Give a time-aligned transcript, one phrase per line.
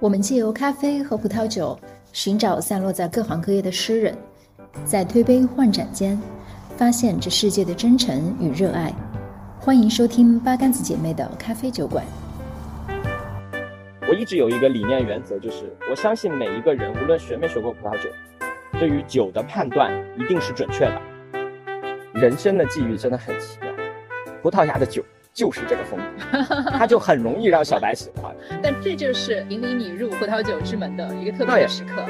[0.00, 1.78] 我们借由咖啡和葡萄酒，
[2.10, 4.16] 寻找散落在各行各业的诗人，
[4.82, 6.18] 在推杯换盏间，
[6.74, 8.90] 发现这世界的真诚与热爱。
[9.60, 12.02] 欢迎收听八竿子姐妹的咖啡酒馆。
[14.08, 18.08] 我一直有一个理念原则，就是我相信每一个人，无论学没学过葡萄酒，
[18.78, 20.98] 对于酒的判断一定是准确的。
[22.14, 23.70] 人生的际遇真的很奇妙，
[24.42, 28.34] 葡萄牙的酒就是这个风格，它就很容易让小白喜欢。
[28.62, 32.04] 但这就是引领你入葡萄酒之门的一个特别的时刻。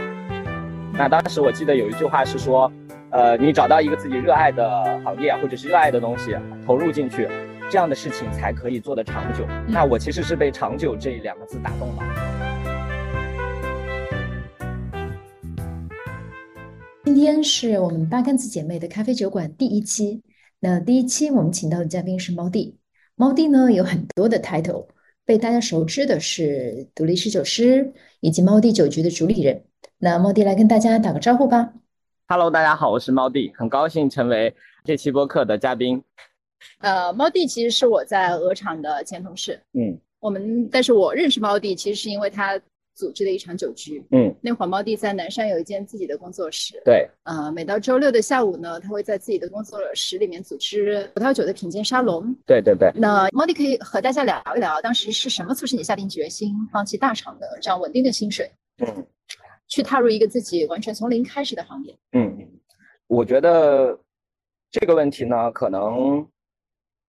[0.92, 2.70] 那当时我记得有一句话是说，
[3.11, 7.28] 呃，你找到一个自己热爱的行业或者是热爱的东西，投入进去，
[7.70, 9.47] 这样的事情才可以做得长久。
[9.66, 12.02] 那我其实是被“长久”这两个字打动了。
[17.05, 20.23] 今天是我们八竿子姐妹的咖啡酒馆第一期。
[20.59, 22.80] 那第一期我们请到的嘉宾是猫弟。
[23.20, 24.86] 猫弟呢有很多的 title，
[25.27, 29.62] 被大家熟知的是独立侍酒师以及猫弟酒局的主理人。
[29.98, 31.75] 那猫弟来跟大家打个招呼吧。
[32.28, 36.03] Hello，大家好，我是猫弟，很高兴成为这期播客的嘉宾。
[36.78, 39.61] 呃，猫弟其实是我在鹅厂的前同事。
[39.75, 42.58] 嗯，我们，但是我认识猫弟其实是因为他
[43.01, 44.05] 组织的一场酒局。
[44.11, 46.81] 嗯，那会儿猫弟在南山有一间自己的工作室。
[46.84, 52.34] 对，呃，每到周六的下午呢，他会在自己的工作室里面组织葡萄酒的品鉴沙龙。
[52.47, 52.92] 对对对。
[52.95, 58.51] 那猫弟可以和大家聊一聊，当时是什么促使你下定决心放弃大厂的这样稳定的薪水？
[58.79, 59.07] 嗯。
[59.73, 61.97] 去踏入一个自己完全从零开始的行业。
[62.11, 62.37] 嗯，
[63.07, 63.97] 我觉得
[64.69, 66.27] 这个问题呢，可能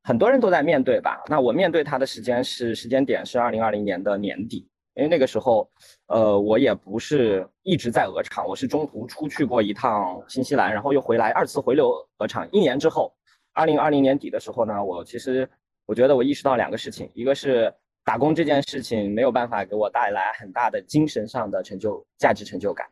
[0.03, 1.23] 很多人都在面对吧。
[1.27, 5.69] 那我面对它的时间是时间点是二零二零年的年底，因为那个时候，
[6.07, 12.47] 呃，我也不是一直在鹅厂，我是中途出去过一趟新西兰，然后又回来，二次回流鹅厂。
[12.51, 13.13] 一年之后，
[13.53, 15.49] 二零二零年底的时候呢，我其实
[15.85, 17.73] 我觉得我意识到两个事情，一个是。
[18.03, 22.87] 打工这件事情没有办法给我带来很大的精神上的成就、价值成就感。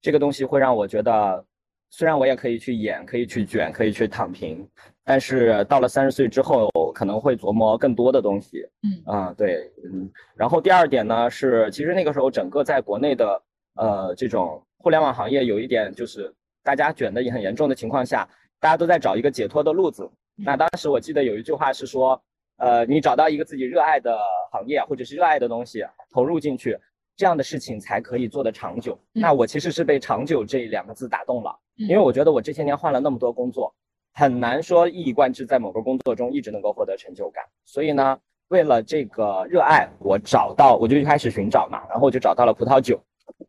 [0.00, 1.44] 这个东西会让我觉得，
[1.90, 4.68] 虽然我也可以去演、可以去卷、可以去躺平，
[5.04, 8.62] 但是到了三十岁之后，可能会琢磨更多的东西。
[8.82, 10.10] 嗯啊，对，嗯。
[10.36, 13.42] 然后第二点呢是，其实那个时候整个在国内的
[13.74, 16.32] 呃这种互联网行业有一点就是
[16.62, 18.28] 大家卷的也很严重的情况下，
[18.60, 20.08] 大家都在找一个解脱的路子。
[20.36, 22.20] 那当时我记得有一句话是说。
[22.60, 24.18] 呃，你找到一个自己热爱的
[24.50, 26.76] 行业或者是热爱的东西，投入进去，
[27.16, 28.98] 这样的事情才可以做得长久。
[29.12, 33.72] 那我其实是被“长久”这两个字打动了，因为我觉得我这些年换了那么多工作，
[34.14, 37.44] 很难说一以贯之在某个工作中一直能够获得成就感。
[37.64, 38.18] 所以呢，
[38.48, 43.00] 为了这个热爱，我找到我就一开始寻找嘛，然后我就找到了葡萄酒，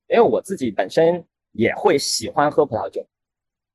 [0.08, 1.24] 因为我自己本身
[1.54, 3.04] 也会喜欢喝葡萄酒。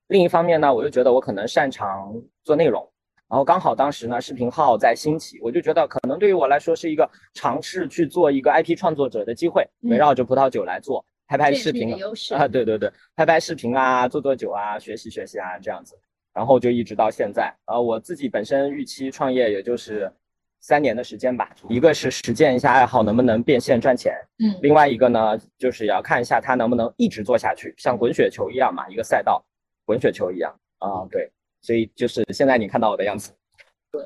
[0.09, 2.89] 另一方面呢，我又觉得我可能擅长做内容。
[3.27, 11.95] 然后刚好当时呢，视频号在兴起，我就觉得可能对于我来说是一个尝试去做一个 IP 创作者的机会，围绕着葡萄酒来做拍拍视频
[12.35, 15.99] 啊，对对对，拍拍视频啊，做做酒啊，学习学习啊这样子，
[16.33, 17.55] 然后就一直到现在。
[17.67, 20.13] 呃，我自己本身预期创业也就是
[20.61, 29.45] 三年的时间吧，一个是实践一下爱好能不能变现赚钱，嗯，另外一个呢就是要看一下它能不能一直做下去，像滚雪球一样嘛，一个赛道，
[29.85, 31.31] 滚雪球一样啊，对。
[31.63, 33.33] 所以就是现在你看到我的样子，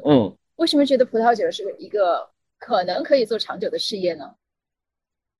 [0.04, 2.24] 嗯，为什么觉得葡萄酒是一个
[2.56, 4.32] 可能可以做长久的事业呢？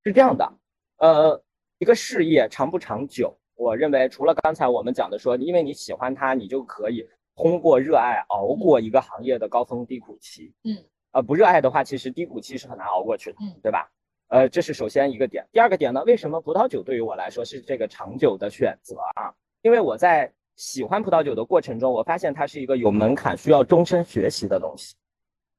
[0.03, 0.53] 是这样的，
[0.97, 1.41] 呃，
[1.79, 7.07] 一个事业长不长久，我认为除了刚才我们讲的说，因为你喜欢它，你就可以
[7.37, 10.77] 通过热爱熬过一个行业的高峰低谷期，嗯，
[11.13, 13.91] 呃，不热爱的话，其实低谷期是很难熬过去的，嗯，对吧？
[14.29, 15.47] 呃，这是首先一个点。
[15.53, 19.33] 第二个点呢，为什么葡萄酒对于我来说是这个长久的选择啊？
[19.63, 20.33] 因为我在。
[20.59, 24.97] 喜欢葡萄酒的过程中，我发现它是一个有门槛、需要终身学习的东西。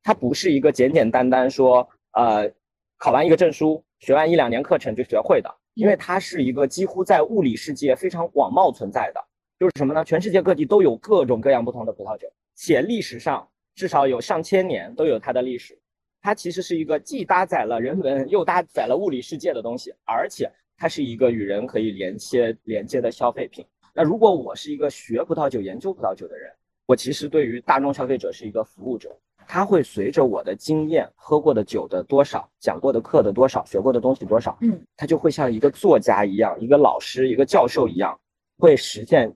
[0.04, 2.52] 它不是一个简简单单说，呃，
[2.98, 9.22] 考完一个证书、学完一两年课程就学会的，因为它是一个几乎在物理世界非常广袤存在的。
[9.60, 10.06] 就是什么呢？
[10.06, 13.46] 全世界各地都有各种各样不同的葡萄酒，且历史上
[13.76, 15.78] 至少有上千年都有它的历史。
[16.22, 23.66] 它其实是一个既搭载了人文又搭载了物理世界的东西，而且它是一个与人可以连接连接的消费品。
[23.94, 26.50] 那如果我是一个学葡萄酒、研究葡萄酒的人，
[26.86, 29.14] 我其实对于大众消费者是一个服务者，
[29.52, 38.16] 他会随着我的经验、喝过的酒的多少、讲过的课的多少、学过的东西多少，嗯，他就会像一个作家一样、一个老师、一个教授一样，
[38.60, 39.34] 会实现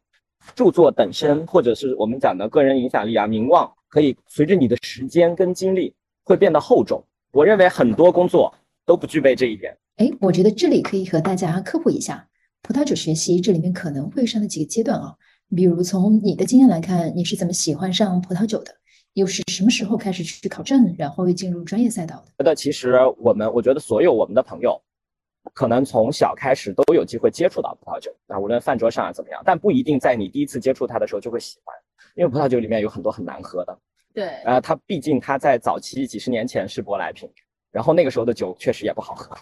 [0.54, 5.92] 著作本身，或者是我们讲的个人影响力啊、名望，可以随着你的时间跟精力
[6.24, 7.04] 会变得厚重。
[7.31, 8.54] 我认为很多工作
[8.86, 9.75] 都不具备这一点。
[9.95, 12.27] 哎，我觉得这里可以和大家科普一下。
[12.62, 15.16] 葡萄酒学习这里面可能会上的几个阶段啊，
[15.56, 18.75] 比如从你的经验来看，你是怎么喜欢上葡萄酒的？
[19.13, 22.31] 又是什么时候开始去考证，然后又进入专业赛道的？
[22.38, 24.81] 觉得其实我们，我觉得所有我们的朋友，
[25.54, 31.75] 可能从小开始都有机会接触到葡萄酒，啊无论饭桌上啊怎么样，但不一定在你第一次接触它的时候就会喜欢，
[32.15, 33.77] 因为葡萄酒里面有很多很难喝的。
[34.13, 37.30] 对，呃，它毕竟它在早期几十年前是舶来品，
[37.71, 39.36] 然后那个时候的酒确实也不好喝，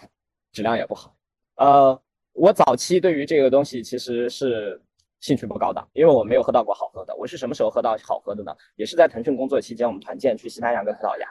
[0.52, 1.14] 质量也不好。
[1.56, 1.98] 呃，
[2.32, 4.80] 我早期对于这个东西其实是
[5.22, 7.14] 兴趣不高的，因为我没有喝到过好喝的。
[7.14, 8.52] 我是什么时候喝到好喝的呢？
[8.74, 11.28] 也是在腾讯工作期间，我们团建去西班牙跟葡萄牙，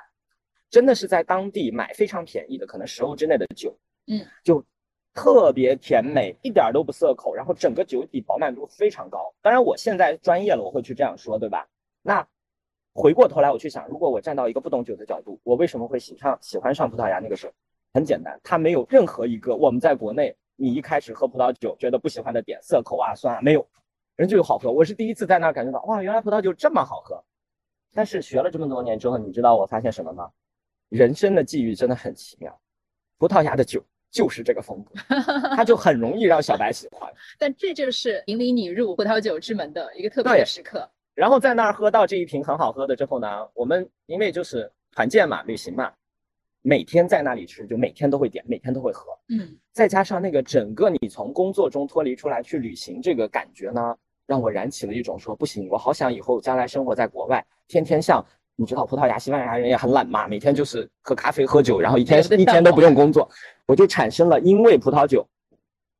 [0.70, 3.78] 真的是在当地买非常便宜的，可能十欧之内的酒，
[4.08, 4.66] 嗯，就
[5.14, 9.36] 特别甜美，一点都不涩口，然后整个酒体饱满度非常高。
[9.42, 11.68] 当然，我现在专业了，我会去这样说，对吧？
[12.02, 12.26] 那
[12.94, 17.20] 回过头来我去想，如果我站到一个不懂酒的角度，我为什么会喜上喜欢上葡萄牙？
[17.20, 17.52] 那个时候
[17.94, 23.68] 很简单，它没有任何一个我们在国内你一开始喝葡萄酒觉得不喜欢的点，涩口啊、酸啊，没有，
[24.22, 24.72] 人就有好喝。
[24.72, 27.20] 我是第一次在那儿感觉到，哇，原来葡萄酒这么好喝。
[27.92, 30.30] 但是学了这么多年之后，你知道我发现什么吗？
[30.90, 32.56] 人生的际遇真的很奇妙，
[33.18, 34.94] 葡萄牙的酒就是这个风格，
[35.56, 37.12] 它就很容易让小白喜欢。
[37.40, 40.88] 但这就是引领你入葡萄酒之门的一个特别的时刻。
[41.16, 45.92] 然后在那儿喝到这一瓶很好喝的之后呢，我们因为就是团建嘛、旅行嘛，
[46.62, 49.18] 每天在那里吃，就每天都会点，每天都会喝。
[49.30, 58.26] 嗯，再加上那个整个你从工作中脱离出来去旅行这个感觉呢，让我燃起了一种说不行，我好想以后将来生活在国外，天天像
[58.56, 63.30] 你知道葡萄牙、西班牙人也很懒嘛，每天就是喝咖啡、喝酒，然后一天一天都不用工作，
[63.66, 65.28] 我就产生了因为葡萄酒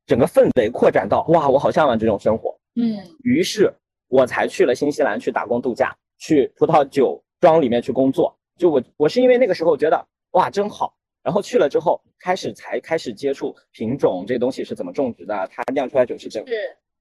[0.06, 2.58] 整个氛围扩展到哇，我好向往这种生活。
[2.76, 3.72] 嗯，于是。
[4.08, 8.38] 我才去了新西兰去打工度假，去葡萄酒庄里面去工作。
[8.58, 16.46] 就我，我是因为那个时候觉得哇真好，然后去了之后，开始才开始接触品种这东西是怎么种植的，它酿出来酒是怎。
[16.46, 16.52] 是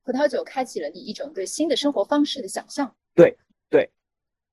[0.03, 2.95] 葡萄酒开启了你一种对新的生活方式的想象。
[3.13, 3.37] 对
[3.69, 3.89] 对。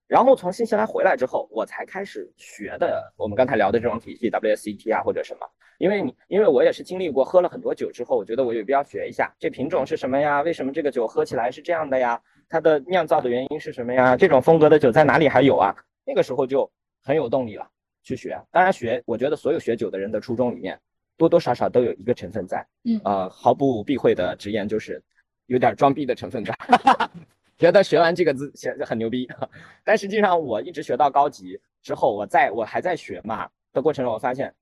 [0.07, 5.47] 然后从新西兰回来之后，我才开始学的我们刚才聊的这种体系，WSET 啊或者什么。
[5.79, 10.43] 因为你，因为我也是经历过喝了很多酒之后，我觉得我有必要学一下这品种是什么呀？
[10.43, 12.21] 为什么这个酒喝起来是这样的呀？
[12.49, 14.17] 它的酿造的原因是什么呀？
[14.17, 15.77] 这种风格的酒在哪里还有啊？
[16.05, 16.69] 那个时候就
[17.03, 17.71] 很有动力了，
[18.03, 18.41] 去学。
[18.51, 20.81] 当然学，我觉得所有学酒的人的初衷里面，
[21.17, 25.01] 多多少少都有一个成分在，嗯，呃，毫不避讳的直言就是
[25.49, 26.57] 有点装逼的成分在。
[27.59, 29.29] 觉得学完这个字显很牛逼，
[29.83, 34.55] 但实际上我一直学到高级之后，我在我还在学嘛的过程中，我发现，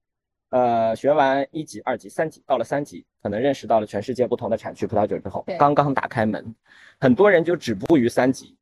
[0.49, 6.55] 呃，学完一级、二级、三级，到了三级，可能认识到了全世界不同的产区葡萄酒之后，刚刚打开门，
[6.99, 8.57] 很多人就止步于三级，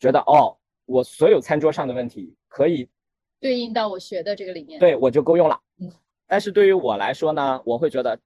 [0.00, 0.56] 觉得哦，
[0.86, 2.88] 我所有餐桌上的问题可以
[3.38, 5.60] 对应到我学的这个里面，对我就够用了。
[5.78, 5.92] 嗯，
[6.26, 8.18] 但是对于我来说呢，我会觉得。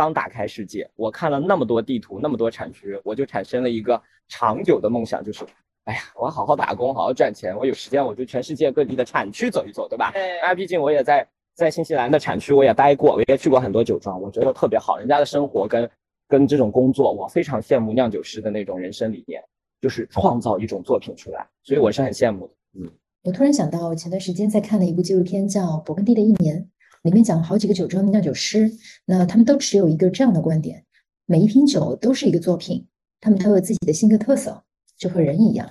[0.00, 5.44] 刚打开世界，我看了那么多地图，那么多产区，我就产生了一个长久的梦想，就是，
[5.84, 10.10] 哎呀，我要好好打工，好好赚钱，我有时间我就全世界各地的产区走一走，对吧？
[10.14, 15.90] 哎，毕竟我也在在新西兰的产区我也待过，我也去过很多酒庄，我觉得特别好，人家的生活跟
[16.26, 19.42] 跟这种工作，我非常羡慕酿酒师的那种人生理念，
[19.82, 22.54] 就是创造一种作品出来，所以我是很羡慕的。
[22.80, 22.90] 嗯，
[23.24, 26.56] 我突然想到，我前段时间在看了一部纪录片，叫《勃艮第的一年》。
[27.02, 28.70] 里面讲了好几个酒庄的酿酒师，
[29.06, 30.84] 那他们都持有一个这样的观点：
[31.24, 32.86] 每一瓶酒都是一个作品，
[33.20, 34.62] 他们都有自己的性格特色，
[34.98, 35.70] 就和人一样。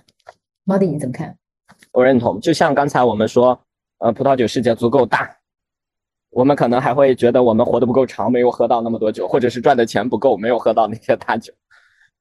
[0.63, 1.37] 猫弟，你怎么看？
[1.91, 2.39] 我认同。
[2.41, 3.59] 就像刚才我们说，
[3.99, 5.37] 呃，葡萄酒世界足够大，
[6.31, 11.53] 我们可能还会觉得我们活得不够长，没有喝到那么多酒，或者是赚的钱不够，没有喝到那些大酒。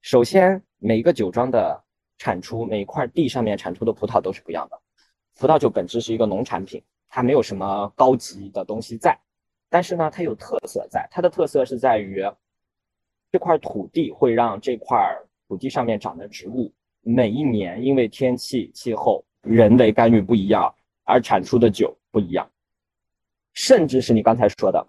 [0.01, 1.83] 首先，每一个酒庄的
[2.19, 4.79] 产出，每一块地上面产出的葡萄都是不一样的。
[5.39, 6.83] 葡萄酒本质是一个农产品。
[7.09, 9.17] 它没有什么高级的东西在，
[9.69, 11.07] 但是呢，它有特色在。
[11.11, 12.23] 它的特色是在于
[13.31, 14.97] 这块土地会让这块
[15.47, 20.73] 土地上面长的植物每一年因为天气、气候、人为干预不一样
[21.03, 22.49] 而产出的酒不一样，
[23.53, 24.85] 甚至是你刚才说的，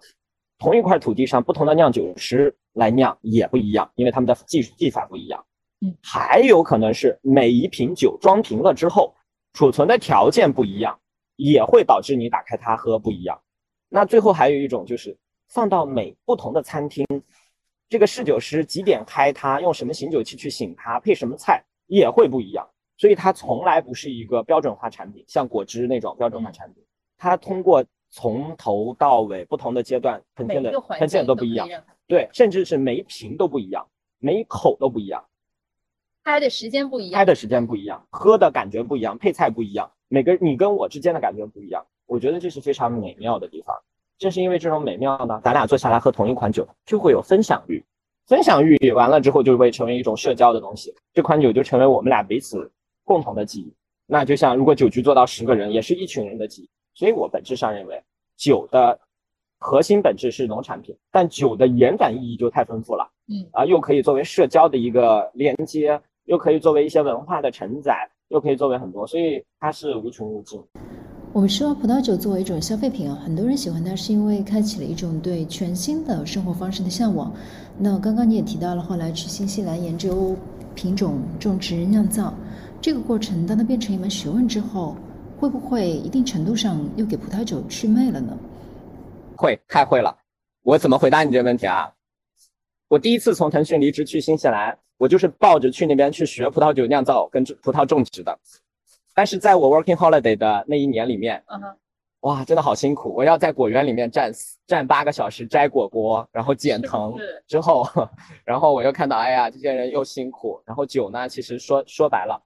[0.59, 5.43] 同一块土地上不同的酿酒师来酿也不一样，因为他们的技术技法不一样。
[5.81, 9.15] 嗯，还有可能是每一瓶酒装瓶了之后，
[9.53, 10.99] 储存的条件不一样。
[11.35, 13.41] 也会导致你打开它喝不一样。
[13.89, 17.05] 那最后还有一种就是放到每不同的餐厅，
[17.89, 22.67] 这个侍酒师几点开它，用什么醒酒器去醒它，配什么菜也会不一样。
[22.97, 26.83] 所以它从来不是一个标准化产品，像果汁那种标准化产品。
[27.17, 31.67] 它通过从头到尾不同的阶段呈现的呈现都不一样，
[32.07, 33.87] 对，甚至是每一瓶都不一样，
[34.19, 35.23] 每一口都不一样。
[36.23, 39.91] 开的时间不一样，开的时间不一样，喝的感觉不一样，配菜不一样。
[40.13, 43.73] 每个你跟我之间的感觉不一样，我觉得这是非常美妙的地方。
[44.17, 47.81] 正是因为这种美妙呢，咱俩坐下来喝同一款酒，就会有分享欲。
[48.27, 50.93] 分享欲完了之后，就会成为一种社交的东西。
[51.13, 52.69] 这款酒就成为我们俩彼此
[53.05, 53.73] 共同的记忆。
[54.05, 56.69] 那就像如果酒局做到十个人，也是一群人的记忆。
[56.93, 58.03] 所以我本质上认为，
[58.35, 58.99] 酒的
[59.59, 63.09] 核心本质是农产品，但酒的延展意义就太丰富了。
[63.29, 70.59] 嗯啊，又可以作为社交的一个连接，又可以作为一些文化的承载，又可以作为很多，所以它是无穷无尽。
[71.33, 77.31] 我们说葡萄酒作为一种消费品啊，很多人喜欢它是因为开启了一种对全新的生活方式的向往。
[77.77, 80.35] 那刚刚你也提到了，后来去新西兰研究
[80.75, 82.33] 品种种植酿造，
[82.81, 84.95] 这个过程当它变成一门学问之后，
[85.37, 88.37] 会不会一定程度上又给葡萄酒祛魅了呢？
[89.35, 90.15] 会，太会了。
[90.63, 91.89] 我怎么回答你这个问题啊？
[92.91, 98.37] 我第一次从腾讯离职去新西兰，我就是抱着去那边去学葡萄酒酿造跟葡萄种植的。
[99.15, 101.77] 但是在我 working holiday 的那一年里面，嗯哼，
[102.19, 103.13] 哇，真的好辛苦！
[103.15, 104.29] 我要在果园里面站
[104.67, 107.87] 站八个小时摘果果，然后剪藤，是之后，
[108.43, 110.61] 然后我又看到，哎呀，这些人又辛苦。
[110.65, 112.43] 然后酒呢，其实说说白了，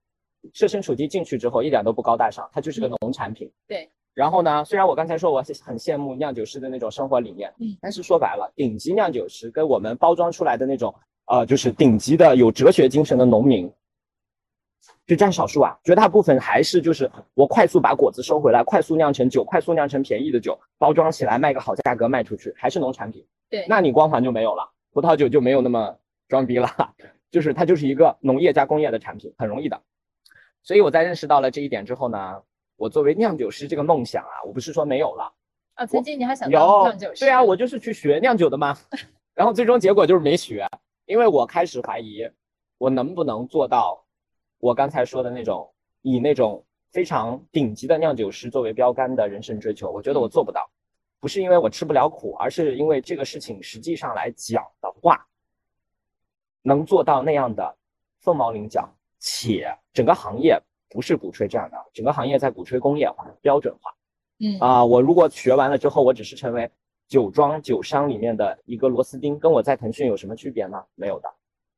[0.54, 3.52] 设身处地进去之后，一点都不高大上，它就是个农产品。
[3.68, 3.90] 对。
[4.16, 10.96] 然后呢，虽然我刚才说我很羡慕酿酒师的那种生活理念，嗯，但是说白了，顶级酿酒师跟我们包装出来的那种，
[11.26, 13.70] 呃，就是顶级的有哲学精神的农民，
[15.06, 23.26] 就占少数啊，绝大部分还是就是我快速把果子收回来，快速酿成酒，快速酿成便宜的酒，包装起来卖个好价格卖出去，还是农产品。
[23.50, 25.94] 对，那你光环就没有了，葡萄酒就没有那么
[26.30, 26.70] 装逼了，
[27.30, 29.82] 就是它就是一个农业加工业的产品，很容易的。
[30.64, 32.42] 所以我在认识到了这一点之后呢，
[32.78, 35.34] 我作为酿酒师这个梦想啊，我不是说没有了，
[35.76, 37.26] 啊，曾经你还想当有酿酒师？
[37.26, 38.78] 对啊，我就是去学酿酒的嘛，
[39.34, 40.68] 然后最终结果就是没学，
[41.06, 42.30] 因为我开始怀疑
[42.78, 44.06] 我能不能做到
[44.60, 50.70] 我刚才说的那种以那种非常顶级的酿酒师作为标杆的人生追求，我觉得我做不到，
[51.20, 55.26] 不是因为我吃不了苦，而是因为这个事情实际上来讲的话，
[56.62, 57.78] 能做到那样的
[58.20, 58.90] 凤毛麟角，
[59.20, 60.62] 且整个行业
[60.96, 63.92] 不是鼓吹这样的，整个行业在鼓吹工业化、标准化。
[64.40, 66.72] 嗯啊、我如果学完了之后，我只是成为
[67.10, 70.82] 酒庄酒商里面的一个螺丝钉，跟我在腾讯有什么区别吗？
[70.96, 71.30] 没有的。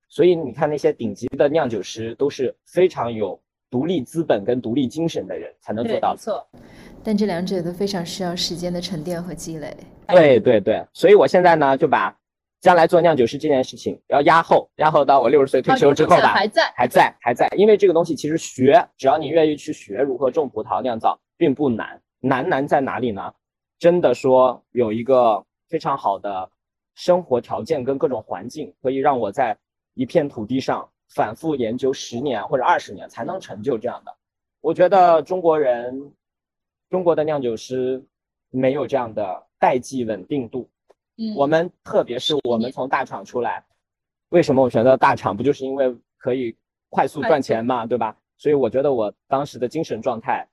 [0.08, 3.40] 所以你看那些顶级的酿酒师，都是非常有
[3.72, 6.16] 独立资本跟独立精神的人才能做，到的。
[6.16, 6.48] 没错，
[7.04, 9.76] 但这两者都非常需要时间的沉淀和积累。
[10.08, 12.16] 对对对，所以我现在呢就把
[12.68, 21.98] 将来做酿酒师这件事情要压后，压后到我六十岁退休之后吧，还在，还在还在，因为这个东西其实学，只要你愿意去学如何种葡萄酿造，并不难。
[22.20, 23.34] 难难在哪里呢？
[23.80, 26.52] 真的说有一个非常好的
[26.94, 29.58] 生活条件跟各种环境，可以让我在
[29.94, 34.14] 一片土地上反复研究十年或者二十年才能成就这样的。
[34.60, 36.12] 我觉得中国人，
[36.90, 38.04] 中国的酿酒师
[38.50, 40.70] 没有这样的代际稳定度。
[41.18, 43.64] 嗯，我们特别是我们从大厂出来，
[44.30, 45.36] 为什么我选择大厂？
[45.36, 46.56] 不就是因为可以
[46.90, 48.16] 快速赚钱嘛，对吧？
[48.38, 50.48] 所以我觉得我当时的精神状态，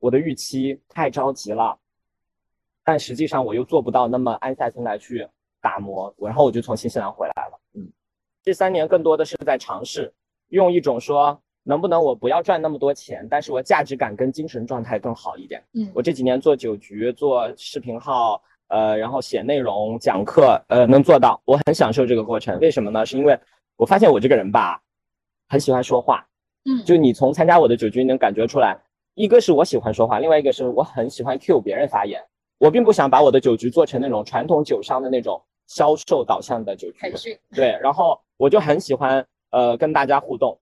[0.00, 1.78] 我的预期太着急了，
[2.82, 5.26] 但实际上我又做不到那么安下心来去
[5.60, 7.60] 打磨，然后我就从新西兰回来了。
[7.74, 7.88] 嗯，
[8.42, 10.12] 这三年更多的是在尝试，
[10.48, 15.62] 用一种说能不能我不要赚那么多钱，但是我价值感跟精神状态更好一点。
[15.74, 22.58] 嗯我这几年做酒局、做视频号，呃，然后写内容、讲课，呃，能做到，我很享受这个过程。
[22.60, 23.04] 为什么呢？
[23.04, 23.38] 是因为
[23.76, 24.80] 我发现我这个人吧，
[25.48, 26.26] 很喜欢说话。
[26.64, 28.78] 嗯，就你从参加我的酒局能感觉出来，
[29.14, 32.20] 一个是我喜欢说话，另外一个是我很喜欢 cue 别人发言。
[32.58, 36.98] 我并不想把我的酒局做成那种传统酒商的那种销售导向的酒局。
[36.98, 37.38] 培训。
[37.54, 40.58] 对，然后我就很喜欢呃跟大家互动。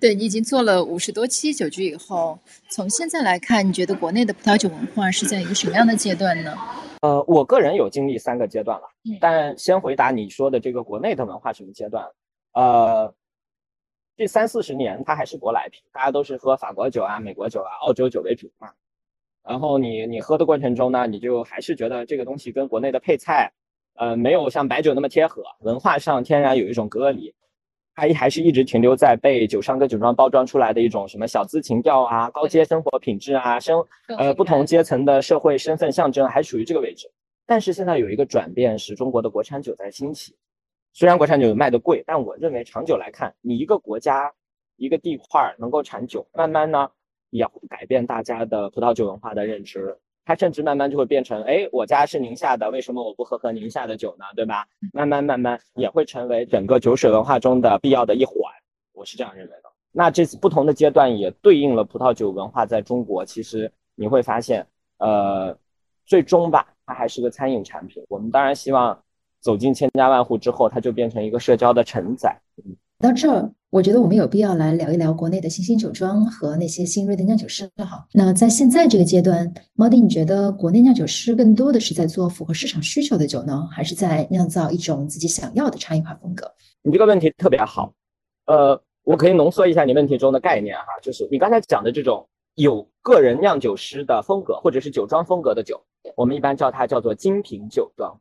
[0.00, 2.38] 对你已经做了五十多期酒局以后，
[2.70, 6.56] 从现在来看，你觉得国内的葡萄酒文化是在一个什么样的阶段呢？
[7.04, 12.10] 呃，我个人有经历三个阶段了，嗯但先回答你说的这个国内的文化什么阶段，
[12.54, 13.14] 呃，
[14.16, 18.70] 这三四十年它还是舶来品，大家都是喝法国酒啊、美国酒啊、澳洲酒为主嘛。
[19.46, 23.52] 然后你你喝的过程中呢，你就还是觉得这个东西跟国内的配菜，
[23.96, 27.34] 呃，没有像白酒那么贴合，文化上天然有一种隔离，
[27.94, 33.84] 还还是一直停留在被酒商跟酒庄包装出来的一种什么小资情调啊、高阶生活品质啊、生
[34.18, 37.10] 呃不同阶层的社会身份象征，还处于这个位置。
[37.46, 40.34] 但是现在有一个转变，是中国的国产酒在兴起。
[40.92, 44.32] 虽然国产酒卖的贵，但我认为长久来看，你一个国家、
[44.76, 46.88] 一个地块儿能够产酒，慢慢呢
[47.30, 49.98] 也会改变大家的葡萄酒文化的认知。
[50.24, 54.24] 它甚至慢慢就会变成，哎，我家是宁夏的，为什么我不喝喝宁夏的酒呢？
[54.34, 54.66] 对吧？
[54.92, 58.36] 慢慢慢慢也会成为整个酒水文化中的必要的一环。
[58.92, 59.70] 我是这样认为的。
[59.92, 64.66] 那这次不同的阶段也对应了葡萄酒文化在中国，其实你会发现，
[64.98, 65.56] 呃，
[66.06, 68.02] 最终吧，它还是个餐饮产品。
[68.08, 68.98] 我们当然希望
[69.40, 72.34] 走进千家万户之后，它就变成一个社交的承载。
[73.00, 77.68] 到这儿，我觉得我们有必要来聊一聊国内的新兴酒庄和那些新锐的酿酒师。
[77.84, 86.50] 好，那在现在这个阶段，猫弟，你觉得国内酿酒师更多的是在做符合市场需求的酒呢，还是在酿造一种自己想要的差异化风格？
[86.82, 87.92] 你这个问题特别好，
[88.46, 95.82] 呃，我可以浓缩一下你问题中的概念哈，就是你刚才讲的这种有个人酿酒师的风格或者是酒庄风格的酒，
[96.16, 98.16] 我们一般叫它叫做精品酒庄。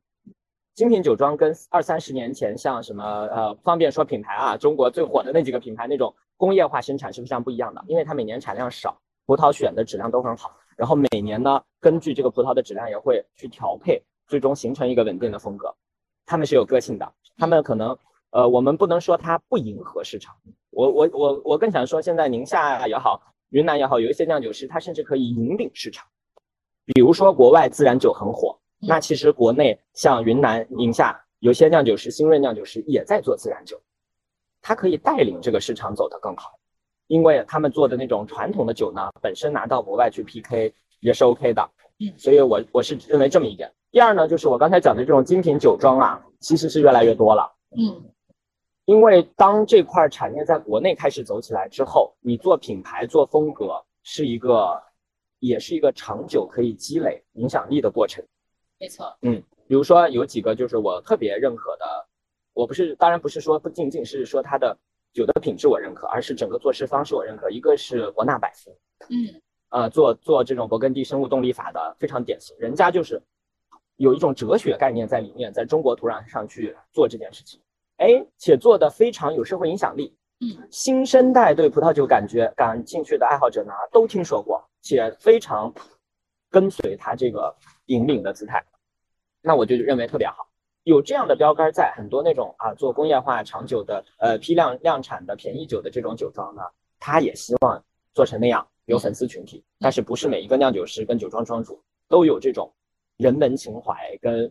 [0.76, 15.72] 精品酒庄跟二三十年前像什么呃方便说品牌啊，中国最火的那几个品牌那种工业化生产是非常不一样的，因为它每年产量少，葡萄选的质量都很好，然后每年呢根据这个葡萄的质量也会去调配，最终形成一个稳定的风格。
[16.26, 17.96] 他们是有个性的，他们可能
[18.32, 20.36] 呃我们不能说它不迎合市场，
[20.72, 26.08] 我我我我更想说现在宁夏也好，云南也好，有一些酿酒师他甚至可以引领市场，
[26.86, 28.58] 比如说国外自然酒很火。
[28.88, 33.80] 那其实国内像云南、宁夏有些酿酒师、新锐酿酒师也在做自然酒，
[34.62, 36.58] 他可以带领这个市场走得更好，
[37.08, 41.70] 因为他们做的那种传统的酒呢，本身拿到国外去 PK 也是 OK 的。
[42.00, 43.72] 嗯，所以我我是认为这么一点。
[43.92, 47.54] 第二呢，就是我刚才讲的这种精品酒庄啊，其实是越来越多了。
[47.78, 48.04] 嗯，
[48.86, 54.82] 因为当这块产业在国内开始走起来之后，你做品牌、做风格是一个，
[55.40, 58.26] 也是一个长久可以积累影响力的过程。
[58.84, 61.86] 没错，嗯，比如说有几个就是我特别认可的，
[62.54, 64.78] 我不是当然不是说不仅仅是说它的
[65.14, 67.50] 酒的品质我认可，而是整个做事方式我认可。
[67.50, 68.78] 一个是伯纳百夫，
[69.10, 73.22] 嗯，呃，做做这种勃艮第生物动力法的非常典型，人家就是
[73.96, 77.62] 有一种哲学概念在里面，在中国土壤上去做这件事情，
[78.00, 85.74] 哎，且做的非常有社会影响力，嗯，新生代对葡萄酒感觉感兴趣的爱好者呢都听说过，且非常
[86.52, 88.62] 跟随他这个引领的姿态。
[89.46, 90.48] 那我就认为特别好，
[90.84, 96.62] 有这样的标杆在，很多那种啊做工业化长久的呃批量量产的便宜酒的这种酒庄呢，
[96.98, 97.84] 他也希望
[98.14, 102.74] 做成那样有粉丝群体，但是不是每一个酿酒师跟酒庄庄主都有这种
[103.18, 104.50] 人文情怀跟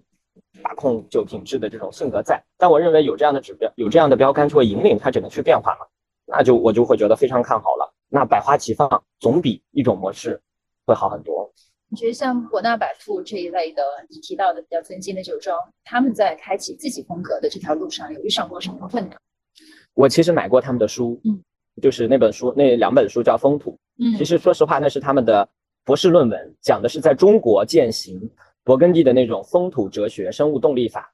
[0.62, 5.86] 把控酒品质的这种性格在，但我认为有这样的指标，有这样的标杆就会引领它整个去变化嘛，
[6.26, 10.38] 那就我就会觉得非常看好了，那百花齐放总比一种模式
[10.84, 11.50] 会好很多。
[11.92, 19.18] 你觉得像伯纳百富这一类的，你提到的比较尊敬的酒庄，他们在开启自己风格的这条路上，有遇上过什么困难？
[19.92, 21.38] 我其实买过他们的书，嗯，
[21.82, 25.46] 就是那本书，那两本书叫《风土》，嗯，其实说实话，那是他们的
[25.84, 28.18] 博士论文，讲的是在中国践行
[28.64, 31.12] 勃艮第的那种风土哲学、生物动力法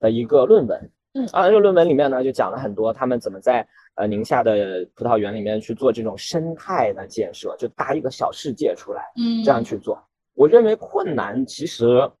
[0.00, 9.96] 的一个论文，嗯，啊，这个论文里面呢，就讲了很多他们怎么在呃宁夏的葡萄园里面去做这种生态的建设，就搭一个小世界出来，嗯，这样去做。
[10.36, 12.12] 我认为困难其实，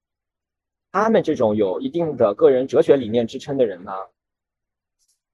[0.90, 3.92] 他们这种有一定的个人哲学理念支撑的人呢，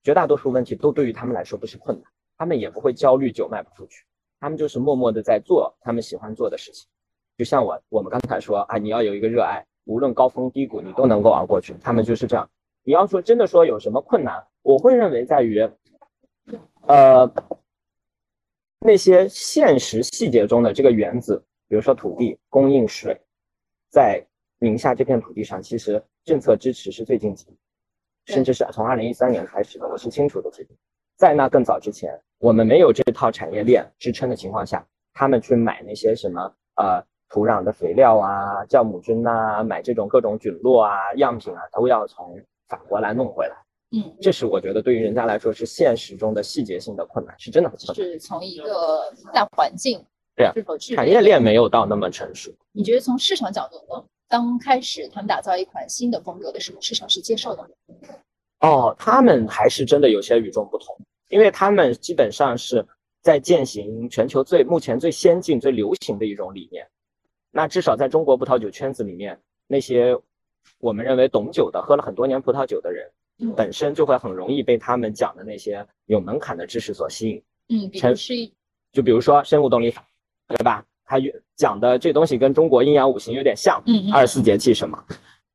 [0.02, 4.04] 绝大多数问题都对于他们来说不是困难，他们也不会焦虑酒卖不出去，
[4.40, 6.88] 他们就是默默的在做他们喜欢做的事情。
[7.38, 11.76] 就像我我们刚才说啊，你要有一个热爱，无论高峰低谷你都能够熬过去。
[11.80, 12.50] 他们就是这样。
[12.82, 15.70] 你要说真的说有什么困难，我会认为在于，
[16.88, 17.32] 呃，
[18.80, 21.44] 那些现实细节中的这个原子。
[21.72, 23.18] 比如说土地供应水，
[23.88, 24.22] 在
[24.58, 27.46] 宁夏这片土地上，其实政策支持是最紧急，
[28.26, 30.50] 甚至是从二零一三年开始的，我是清楚的。
[30.50, 30.68] 记得
[31.16, 36.42] 在那更早之前，我们没有这套产业链支撑的情况下，他们去买那些什么
[36.76, 43.56] 呃土壤的肥料啊、酵母菌呐，买这种各种菌落啊、样品啊，都要从法国来弄回来。
[43.92, 47.94] 嗯，这是我觉得对于人家来说是现实中的细节性的困难，是真的很困难。
[47.94, 50.04] 是从一个大环境。
[50.34, 50.52] 对啊，
[50.94, 52.50] 产业链没有到那么成熟。
[52.72, 54.04] 你觉得从市场角度呢？
[54.28, 57.68] 刚开始他们打造一款新的风格的时候，市场是接受的吗？
[58.60, 60.96] 哦，他们还是真的有些与众不同，
[61.28, 62.86] 因为他们基本上是
[63.20, 66.88] 在践行全球最目前最先进、最流行的一种理念。
[67.50, 70.18] 那至少在中国葡萄酒圈子里面，那些
[70.78, 73.06] 我们认为懂酒的、喝了很多年葡萄酒的人，
[73.54, 77.42] 本身就会很容易被他们讲的那些有门槛的知识所吸引。
[77.68, 78.32] 嗯，比如是，
[78.92, 80.02] 就比如说生物动力法。
[80.56, 80.84] 对吧？
[81.04, 81.18] 他
[81.56, 84.98] 讲的这东西跟中国阴阳五行有点像，嗯，二十四节气什么？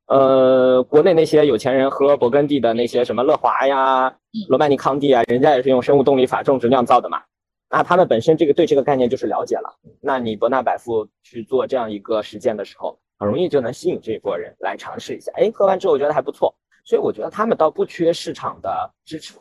[0.06, 4.14] 呃，国内那些有钱人喝勃艮第的那些什么乐华呀、
[4.48, 7.20] 罗曼尼康帝啊，人家也是用生物动力法种植酿造的嘛。
[7.68, 9.74] 那他们本身这个对这个概念就是了解了。
[10.00, 15.32] 那你伯纳百富去做这样一个实践的时候，很容易就能吸引这一波人来尝试一下。
[15.34, 19.34] 哎，喝完之后我觉得还不错，所以我觉得他们倒不缺市场的支持。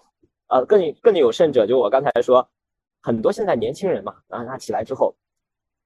[0.47, 2.45] 呃，更更有甚者，就我刚才说，
[3.01, 5.15] 很多现在年轻人嘛，然后他起来之后。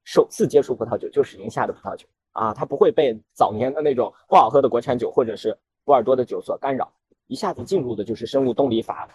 [0.04, 6.92] 首次接触葡萄酒就是宁夏的葡萄酒啊，它不会被早年的那种不好喝的国产酒或者是波尔多的酒所干扰，
[7.28, 9.08] 一下子进入的就是生物动力法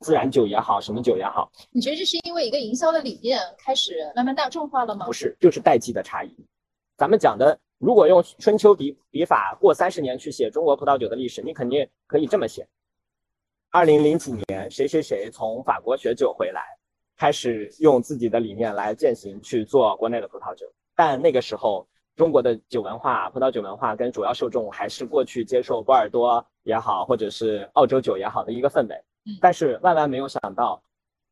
[0.00, 5.06] 自然酒也好，什么酒也好，你觉得这是因为一个营销的理念开始慢慢大众化了吗？
[5.06, 6.36] 不是，就是代际的差异。
[6.96, 12.68] 咱们讲的，如果用春秋笔笔法过三十年去写中国葡萄酒的历史，你肯定可以这么写：
[13.70, 16.62] 二零零几年，谁谁谁从法国学酒回来，
[17.24, 20.66] 开始用自己的理念来践行去做国内的葡萄酒。
[20.94, 29.04] 但那个时候，中国的酒文化、葡萄酒文化跟主要受众还是过去接受波尔多也好，或者是澳洲酒也好的一个氛围。
[29.40, 30.82] 但是万万没有想到，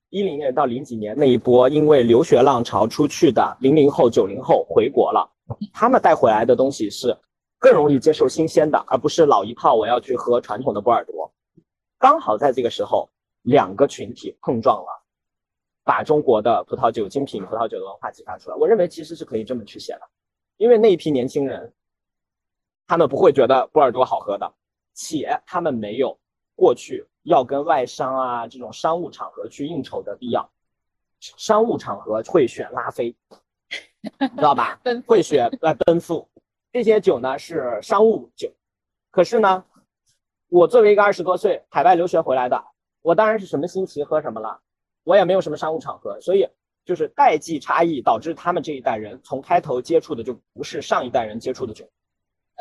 [0.09, 5.31] 一零年到零几年那一波因为留学浪潮出去的零零后、九零后回国了，
[5.74, 7.14] 他们带回来的东西是
[7.59, 11.31] 更容易接受新鲜的，而不是老一套我要去喝传统的波尔多。
[11.98, 13.11] 刚好在这个时候，
[13.42, 15.02] 两个群体碰撞了，
[15.85, 18.57] 把中国的葡萄酒精品葡萄酒的文化激发出来。
[18.57, 20.01] 我认为其实是可以这么去写的，
[20.57, 21.73] 因为那一批年轻人，
[22.87, 24.53] 他们不会觉得波尔多好喝的，
[24.95, 26.18] 且他们没有
[26.55, 27.07] 过去。
[27.25, 30.51] 要跟外商啊这种商务场合去应酬的必要，
[31.21, 33.14] 商务场合会选拉菲，
[34.18, 34.81] 知道吧？
[35.07, 36.29] 会选呃奔富，
[36.73, 38.53] 这些酒呢是商务酒。
[39.12, 39.64] 可是呢，
[40.49, 42.61] 我作为一个二十多岁海外留学回来的，
[43.03, 44.61] 我当然是什么新奇喝什么了，
[45.05, 46.47] 我也没有什么商务场合，所以
[46.85, 51.85] 就是代际差异导致他们这一代人从开头接触的就不是上一代人接触的酒，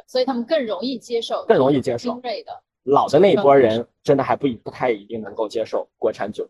[0.07, 2.51] 所以他们更容易接受，更容易接受精锐的。
[2.83, 6.43] 老的那一波人真的还不不太一定能够接受国产酒。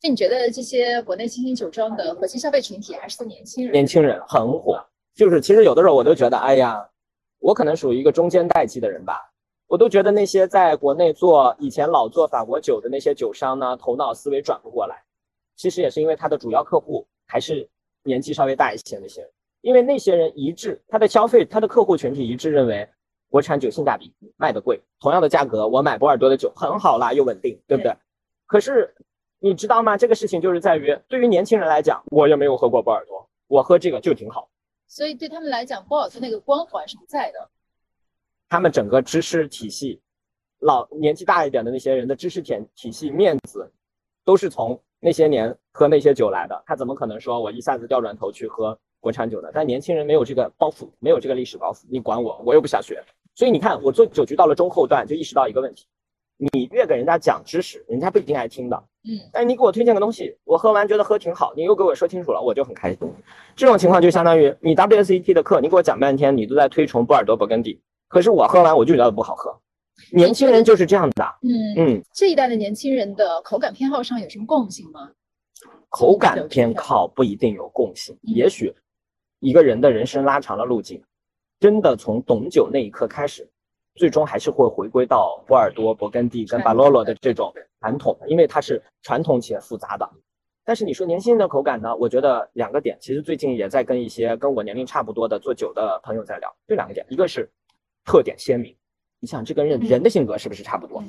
[0.00, 3.72] 就你觉得这些国内新兴酒庄的核心消费群体还是年轻人？
[3.72, 6.84] 年轻人很火，就是其实有的时候我都觉得，哎呀，
[7.38, 9.30] 我可能属于一个中间代际的人吧。
[9.68, 15.03] 我都觉得那些在国内做以前老做法国酒的那些酒商呢，头脑思维转不过来。
[15.56, 17.68] 其实也是因为他的主要客户还是
[18.02, 22.88] 年纪稍微大一些那些人，因为那些人一致，他的消费他的客户群体一致认为。
[23.30, 27.92] 国产酒性价比卖的贵，同样的价格，我买波尔多的酒很好啦，又稳定，对不对？
[28.46, 28.94] 可是
[29.40, 29.96] 你知道吗？
[29.96, 34.48] 这个事情就是在于，对于年轻人来讲，我又没有喝过波尔多，我喝这个就挺好。
[34.86, 37.50] 所以对他们来讲，波尔多那个光环是不在的。
[38.48, 40.00] 他们整个知识体系，
[40.60, 43.68] 老年纪大一点的那些人的知识体体系面子，
[44.24, 46.62] 都是从那些年喝那些酒来的。
[46.64, 49.50] 他怎么可能说我一下子掉转头去喝国产酒呢？
[49.52, 53.04] 但年轻人没有这个包袱，没有这个历史包袱，你管我，我又不想学。
[53.34, 55.86] 所以你看，我做酒局到了中后段，就意识到一个问题：
[56.38, 58.82] 你越给人家讲知识，人家不一定爱听的。
[59.06, 63.12] 嗯，但你给我推荐个东西，我喝完觉得喝挺好，你又给我说清楚了，我就很开心。
[63.54, 69.54] 这种情况就相当于你 WSET 的课，你给我讲半天，你都在推崇波尔多、勃艮第，可是我喝完我就觉得不好喝。
[70.12, 71.24] 年轻人就是这样的。
[71.42, 75.10] 嗯嗯，这一代的年轻人的口感偏好上有什么共性吗？
[75.88, 78.74] 口感偏好不一定有共性，也许
[79.40, 81.02] 一个人的人生拉长了路径。
[81.60, 83.48] 真的从懂酒那一刻开始，
[83.94, 90.06] 最终还是会回归到波尔多、勃艮第跟巴罗罗的这种传统，因为它是传统且复杂的。
[90.64, 91.94] 但是你说年轻人的口感呢？
[91.96, 97.48] 我觉得两个点，其实最近也在跟一些跟我年龄差不多的做酒的朋友在聊，这两个点，一个是
[98.04, 98.74] 特点鲜明，
[99.24, 101.02] 你想这跟人人的性格是不是差不多？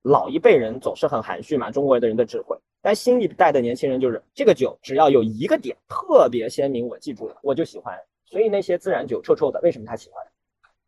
[0.00, 7.94] 老一辈人总是很含蓄嘛，中国人的人的智慧，但新一代的年轻人就是这个酒只要有一个点特别鲜明，我记住了，我就喜欢。
[8.24, 10.24] 所以那些自然酒臭臭的，为什么他喜欢？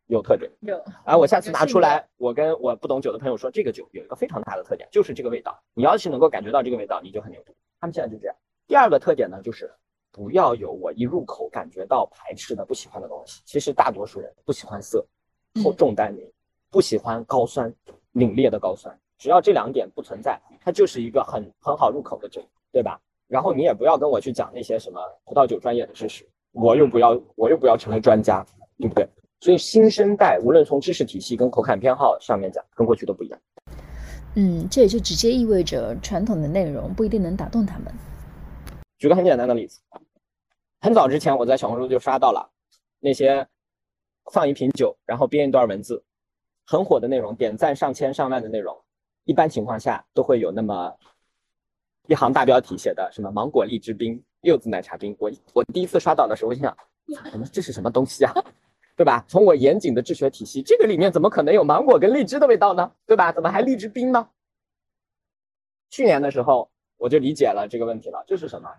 [0.07, 0.49] 有特点。
[0.61, 0.83] 有。
[1.05, 5.63] 啊，我下次拿出来，我跟我不懂酒的朋友说，这个酒有一个非常大的特点，就是这个味道。
[5.75, 7.53] 你要是能够感觉到这个味道，你就很牛逼。
[7.79, 8.35] 他们现在就这样。
[8.65, 9.71] 第二个特点呢，就是
[10.11, 13.43] 不要有我一入口感觉到排斥的、不喜欢的东西。
[13.45, 15.05] 其实大多数人不喜欢涩、
[15.63, 16.27] 后重单宁，
[16.73, 17.71] 不喜欢高酸、
[18.13, 18.99] 凛冽的高酸。
[19.19, 22.99] 只要这两点不存在，它就是一个很很好入口的酒，对吧？
[23.27, 26.27] 然后你也不要跟我去讲那些什么葡萄酒专业的知识。
[26.51, 28.43] 我又不要，我又不要成为专家，
[28.79, 29.07] 对不对？
[29.39, 33.39] 所以新生代无论从知识体系跟口感偏好上面讲，跟过去都不一样。
[34.35, 37.93] 嗯，这也就直接意味着传统的内容不一定能打动他们。
[38.97, 39.79] 举个很简单的例子，
[40.81, 42.49] 很早之前我在小红书就刷到了
[42.99, 43.47] 那些
[44.31, 46.03] 放一瓶酒，然后编一段文字，
[46.65, 48.77] 很火的内容，点赞上千上万的内容，
[49.25, 50.95] 一般情况下都会有那么
[52.07, 54.21] 一行大标题写的什么芒果荔枝冰。
[54.41, 56.77] 柚子奶茶冰，我我第一次刷到的时候，我心想，
[57.49, 58.33] 这是什么东西啊？
[58.93, 59.23] 对吧？
[59.25, 62.91] 从我严谨的治学体系，这个里面怎么可能有芒果跟荔枝的味道呢？
[63.05, 63.31] 对吧？
[63.31, 64.27] 怎么还荔枝冰呢？
[65.89, 68.69] 去年的时候我就理解了这个问题了，就是什么？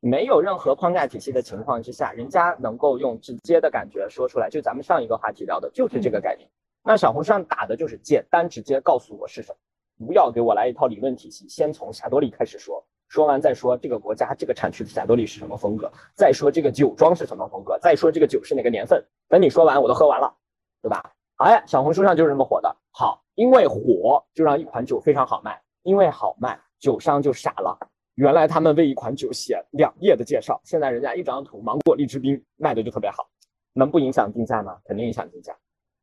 [0.00, 6.50] 没有任何框架体系的情况之下，人家能够用直接的感觉说出来，就咱们上一个话题聊的就是这个概念。
[6.84, 9.54] 那小红书上打的就是简单直接告诉我是什
[9.98, 12.84] 么，不要给我来一套理论体系，先从霞多丽开始说。
[13.08, 19.04] 说完再说这个国家这个产区的霞多丽是什么风格，再说这个酒庄是什么风格，再说这个酒是哪个年份。
[19.28, 20.34] 等你说完，我都喝完了，
[20.80, 21.12] 对吧？
[21.36, 22.74] 哎，小红书上就是这么火的。
[22.90, 27.78] 好，因为火就让一款酒非常好卖，因为好卖酒商就傻了，
[28.14, 33.28] 原来他们为一款酒写两页的介绍，现在人家一张图芒果荔枝冰卖的就特别好，
[33.74, 34.78] 能不影响定价吗？
[34.84, 35.54] 肯定影响定价。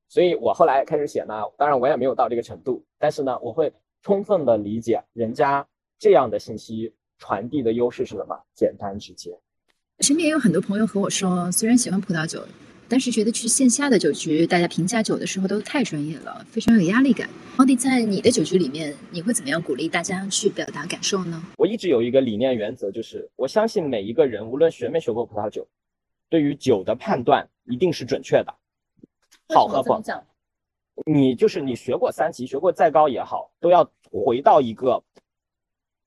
[0.09, 5.65] 所以我后来开始写呢，当然我也没有到这个程度，但是呢，我会充分的理解人家
[5.97, 9.39] 这样的信息传递的优势是什么，简单直接。
[9.99, 12.43] 身边也有很多朋友和我说，虽然喜欢葡萄酒。
[12.91, 17.29] 但是觉得去线下的酒局，大家评价酒的时候都太专业了，非常有压力感。
[17.57, 21.39] 奥迪在你的酒局里面，你会怎么样鼓励大家去表达感受呢？
[21.55, 25.67] 我一直有一个理念原则，就是我相信每一个人，无论学没学过葡萄酒，
[26.31, 28.55] 对于酒的判断一定是准确的，
[29.53, 30.01] 好和不。
[31.05, 35.01] 你就是你学过三级，学过再高也好，都要回到一个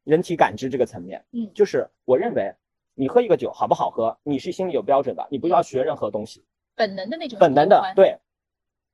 [0.05, 1.25] 人体感知这个层面。
[1.33, 2.55] 嗯，就是我认为
[2.95, 6.45] 你喝一个酒好不好喝，你是心里有标准的，你不需要学任何东西。
[6.75, 8.19] 本能的那种，本能的，对，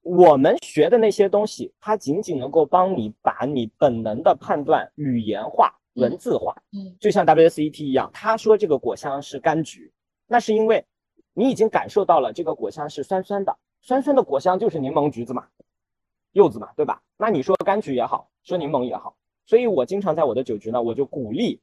[0.02, 6.54] 我们学的那些东西，它仅仅能够帮你把你本能的判断语言化、文字化。
[6.72, 9.92] 嗯，就像 WSET 一样，他说这个果香是柑橘，
[10.28, 10.84] 那是因为
[11.32, 15.46] 你已经感受到了这个果香是酸酸的，酸酸的果香就是柠檬、橘子嘛，
[16.32, 17.02] 柚子嘛，对吧？
[17.16, 21.60] 那你说柑橘也好，说柠檬也好，所以我经常在我的酒局呢，我就鼓励。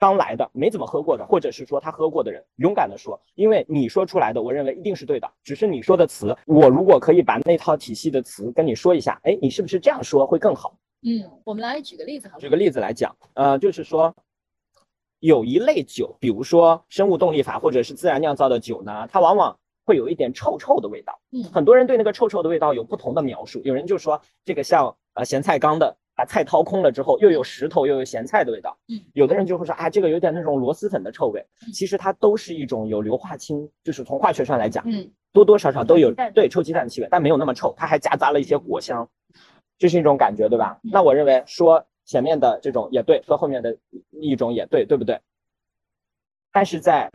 [0.00, 5.28] 刚来的没怎么喝过的，或者是说他喝过的人，勇敢的说，因为你说出来的，我认为一定是对的。
[5.42, 10.78] 只是你说的词，我如果可以把那套体系的词跟你说一下，哎，你是不是这样说会更好？
[11.02, 14.14] 嗯，我们来举个例子，好，举个例子来讲，呃，就是说
[15.18, 21.18] 有一类酒，比如说生物动力法或者是自然酿造的酒呢，它往往会有一点臭臭的味道。
[21.32, 25.96] 嗯，很多人对那个臭臭的味道有不同的描述，有人就说这个像呃咸菜缸的。
[26.18, 28.76] 把菜掏空了之后，又有石头又有咸菜的味道。
[28.88, 31.46] 嗯，有的人就会说啊，这个有点那种螺蛳粉的臭味。
[31.72, 39.08] 其实它都是一种有硫化氢，就是从化学上来讲，嗯，多多少少都有对臭鸡蛋的气味，但没有那么臭，它还夹杂了一些果香，
[39.78, 40.80] 这是一种感觉，对吧？
[40.82, 43.76] 那我认为说前面的这种也对，说后面的
[44.10, 45.20] 一种也对，对不对？
[46.50, 47.12] 但是在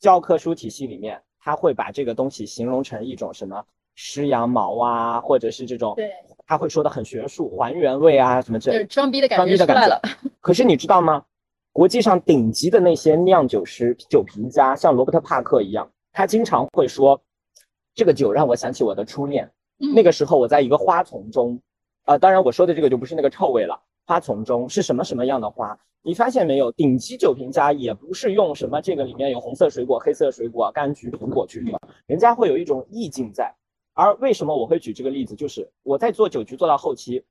[0.00, 6.12] 教科书体系里面，他会把这个东西形容成一种什么湿羊毛啊，或者是这种对。
[6.46, 9.98] 他会说的很学术，还原味啊什么之类，装逼的感觉出来了。
[10.42, 11.24] 可是你知道吗？
[11.72, 17.18] 国际上顶级的那些酿酒师、酒评家，像罗伯特·帕克一样，他经常会说，
[17.94, 19.50] 这个酒让我想起我的初恋。
[19.94, 21.58] 那个时候我在一个花丛中，
[22.04, 23.80] 啊，当然我说的这个就不是那个臭味了。
[24.08, 25.78] 花丛中是什么什么样的花？
[26.00, 26.72] 你发现没有？
[26.72, 33.54] 顶级酒评家也不是用什么这个里面有红色水果、黑色水果、柑橘、苹果去说，人家会有一种意境在。
[33.92, 35.34] 而为什么我会举这个例子？
[35.34, 37.22] 就是我在做酒局做到后期，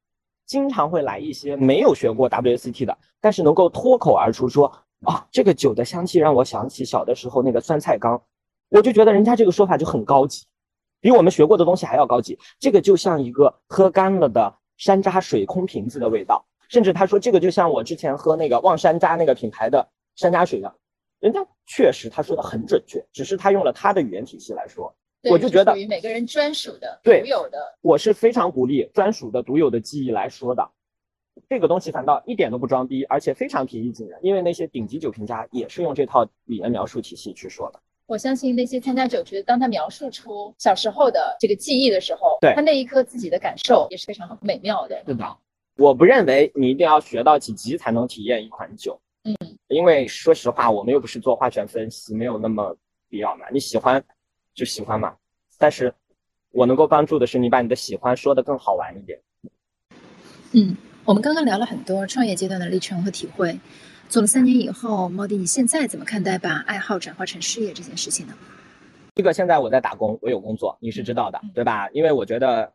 [0.46, 4.72] 经常会来一些没有学过 WCT 的，但是能够脱口而出说
[5.04, 8.22] 啊，这个酒的香气让我想起小的时候那个酸菜缸，
[8.70, 10.46] 我就觉得人家这个说法就很高级，
[11.02, 12.38] 比我们学过的东西还要高级。
[12.60, 20.75] 这个就像一个喝干了的山楂水空瓶子的味道，甚至他说这个就像我之前喝那个望山楂那个品牌的山楂水一样，
[21.19, 24.93] 人家确实他说的很准确，只是他用了他的语言体系来说。
[25.30, 30.69] 我就觉得属于每个人专属的、独有的，我是非常鼓励专属的、独有的记忆来说的。
[31.49, 37.80] 这个东西反倒一点都不装逼，而且非常平易近人，因为那些顶级酒评家也是用这套语言描述体系去说的。
[38.06, 45.01] 我相信那些参加酒局，当他描述出小时候的这个记忆的时候，对他那一刻自己的感受也是非常美妙的。
[45.03, 45.38] 对的，
[45.78, 49.00] 我不认为你一定要学到几级才能体验一款酒。
[49.24, 49.36] 嗯，
[49.68, 52.76] 因为说实话，我们又不是做化学分析，没有那么
[53.10, 53.46] 必要嘛。
[53.52, 54.04] 你喜欢。
[54.58, 55.16] 就喜欢嘛，
[55.60, 55.94] 但是
[56.50, 59.22] 我能够帮助的是你把你的喜欢说的更好玩一点。
[60.54, 63.60] 嗯，我们刚刚聊了很多创业阶段的历程和体会，
[64.10, 68.34] 做了三年以后，猫弟，你现在怎么看待把爱好转化成事业这件事情呢？
[69.13, 71.88] 这个现在我在打工，我有工作，你是知道的，对吧？
[71.92, 72.74] 因为我觉得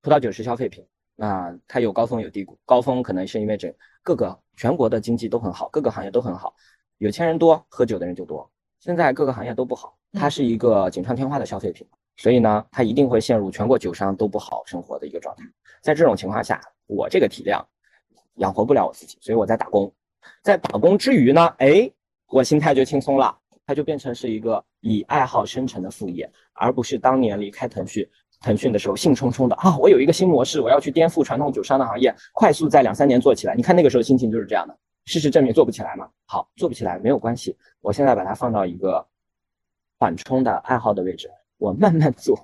[0.00, 0.82] 葡萄酒是消费品，
[1.20, 3.70] 那它有高峰有低谷，高峰可能是因为整
[4.02, 6.54] 各个全国的经济都很好，各个行业都很好，
[6.96, 8.50] 有钱人多，喝酒的人就多。
[8.78, 15.44] 现在各个行业都不好，它是一个锦上添花的消费品，所以呢，它一定会陷入全国酒商都不好生活的一个状态。
[15.82, 17.62] 在这种情况下，我这个体量
[18.36, 19.92] 养活不了我自己，所以我在打工。
[20.42, 21.92] 在打工之余呢，哎，
[22.28, 28.08] 我心态就轻松了，它就变成是一个以爱好生成的副业，而不是当年离开腾讯
[28.40, 33.54] 腾讯的时候兴冲冲的啊，我有一个新模式，我要去颠覆传统酒商的行业，快速在两三年做起来。
[33.54, 34.76] 你看那个时候心情就是这样的。
[35.06, 36.08] 事实证明做不起来嘛？
[36.26, 39.04] 好，做不起来没有关系，我现在把它放到一个
[39.98, 42.38] 缓冲的爱好的位置，我慢慢做，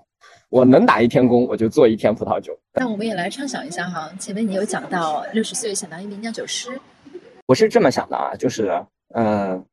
[0.49, 2.59] 我能打一天工我就做一天葡萄酒。
[2.75, 6.81] 那我们也来畅想一下哈，前面你有讲到六十岁想当一名酿酒师，
[7.47, 9.65] 我是这么想的啊，就是嗯，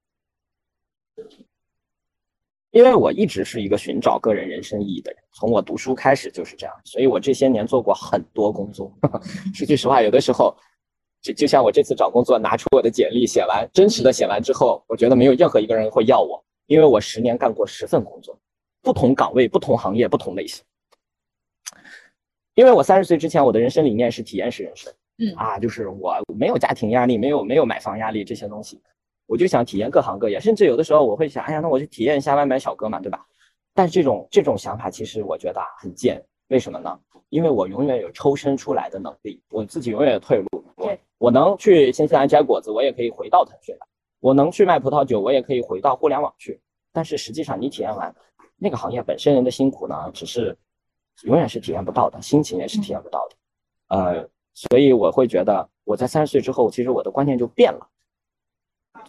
[2.74, 8.92] 因为我一直是一个寻找个人人生意义的人，从我读书开始就是这样，所以我这些年做过很多工作。
[9.56, 10.54] 说句实话，有的时候。
[11.26, 18.38] 就就像我这次找工作，拿出我的简历，写完真实的写完之后，我觉得没有任何一个人会要我，因为我十年干过十份工作，
[18.82, 20.62] 不同岗位、不同行业、不同类型。
[22.56, 28.82] 因为我三十岁之前，我的人生理念是体验式人生，嗯啊，就是我没有家庭压力，没有没有买房压力这些东西，
[29.26, 33.26] 我就想体验各行各业，甚至有的时候我会想，哎呀，那我去体验一下外卖小哥嘛，对吧？
[33.74, 37.00] 但是这种这种想法其实我觉得啊很贱，为什么呢？
[37.30, 40.64] 因为我永远有抽身出来的能力，我自己永远有退路。
[40.76, 43.86] 我对我能去新西兰摘果子，我也可以回到腾讯来；
[44.20, 46.60] 我能去卖葡萄酒，我也可以回到互联网去。
[46.92, 48.14] 但是实际上，你体验完
[48.58, 50.56] 那个行业本身人的辛苦呢，只是
[51.24, 53.36] 永远是体验不到的，心情也是体验不到的。
[53.98, 57.88] 呃，所以我会觉得我在三十岁之后，其实我的观念就变了。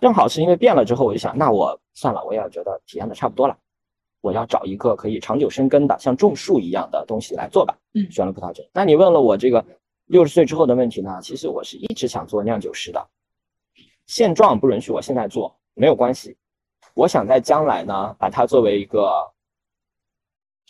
[0.00, 3.56] 正好是因为变了之后，我就想，那我算了，我也要觉得体验的差不多了，
[4.20, 7.76] 我要找一个可以长久生根的，像种树一样的东西来做吧。
[7.94, 8.62] 嗯选了葡萄酒。
[8.72, 9.64] 那你问了我这个
[10.06, 11.18] 六十岁之后的问题呢？
[11.22, 13.08] 其实我是一直想做酿酒师的，
[14.06, 16.36] 现状不允许我现在做，没有关系。
[16.94, 19.10] 我想在将来呢，把它作为一个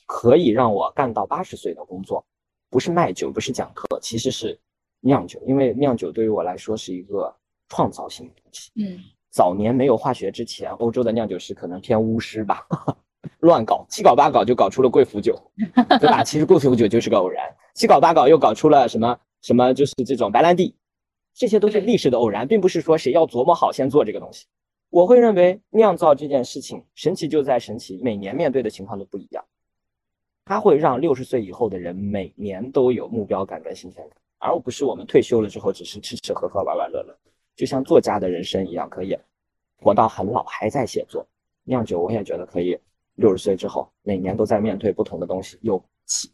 [0.07, 2.24] 可以让我干到八十岁的工作，
[2.70, 4.59] 不是卖酒，不是讲课，其实是
[5.00, 7.35] 酿酒，因为酿酒对于我来说是一个
[7.68, 8.70] 创造性的东西。
[8.77, 8.98] 嗯
[9.31, 12.64] 早年没有化学之前，欧洲的酿酒师可能偏巫师吧，
[13.40, 15.37] 乱搞，七搞八搞就搞出了贵腐酒，
[15.98, 16.22] 对吧？
[16.22, 20.77] 其实贵腐酒就是个偶然，七搞八搞又搞出了什么什么，就是这种白兰地，
[21.35, 24.46] 这些都是历史的偶然，并不是说谁要琢磨好先做这个东西。
[24.88, 29.44] 我会认为酿造这件事情神奇就在神奇，每年面对的情况都不一样，
[30.44, 37.13] 它会让六十岁以后的人每年都有目标感跟新鲜感，而不是我们退休了之后只是吃吃喝喝玩玩乐乐。
[37.57, 39.17] 就像作家的人生一样，可以
[39.79, 41.27] 活到很老还在写作。
[41.64, 42.79] 酿酒我也觉得可以，
[43.14, 45.83] 六十岁之后每年都在面对不同的东西，有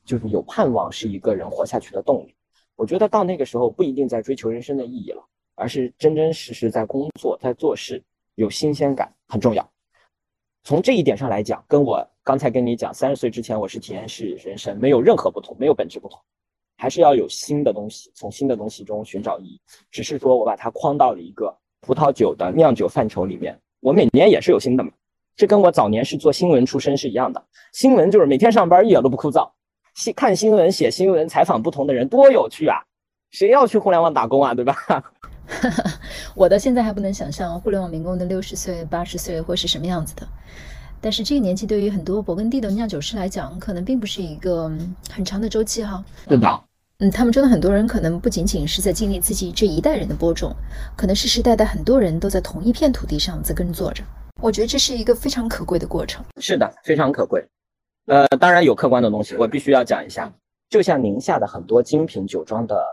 [0.04, 2.34] 就是有盼望，是一个人活下去的动力。
[2.74, 5.22] 我觉得到那个时候不一定在追求人生的意义了，
[5.54, 8.02] 而是真真实实在工作，在做事，
[8.34, 9.70] 有新鲜感很重要。
[10.64, 16.18] 从这一点上来讲，跟我刚才跟你讲，三十岁之前我是体验式人生，没有任何不同，没有本质不同。
[16.80, 19.60] 还是要有新的东西，从新的东西中寻找意义。
[19.90, 24.90] 只是说我把它框到了一个葡萄酒的酿酒范畴里面，我每年也是有新的嘛。
[25.36, 29.50] 这跟我早年是做新闻出身是一样的，新闻就是每天上班一点都不枯燥，
[29.94, 32.78] 新看新闻、写新闻、采访不同的人，多有趣啊！
[33.30, 34.74] 谁要去互联网打工啊，对吧？
[36.34, 40.26] 我到现在还不能想象互联网民工的六十岁、八十岁会是什么样子的。
[41.00, 46.04] 但是这个年纪对于很多勃艮第的酿酒师来讲，可能并不是一个嗯很长的周期哈。
[46.28, 46.60] 对的，
[47.00, 50.54] 嗯，他们中的很多人可能不仅仅是在经历自己这一代人的播种，
[50.94, 54.04] 可能世世代代很多人都在同一片土地上在耕作着。
[54.42, 56.22] 我觉得这是一个非常可贵的过程。
[56.40, 57.42] 是的，非常可贵。
[58.06, 60.30] 呃，当然有客观的东西，我必须要讲一下。
[60.68, 62.84] 就像宁夏的很多精品酒庄的